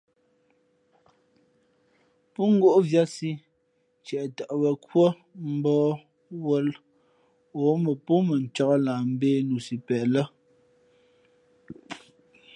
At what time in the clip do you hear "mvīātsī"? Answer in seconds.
2.81-3.31